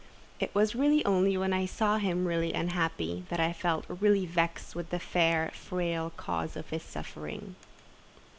[0.39, 4.89] It was only when I saw him really unhappy that I felt really vexed with
[4.89, 7.55] the fair, frail cause of his suffering.